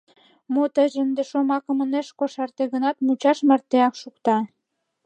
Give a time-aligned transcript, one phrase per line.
[0.53, 4.37] —Мо, тыйже ынде...— шомакым ынеж кошарте гынат, мучаш мартеак шукта.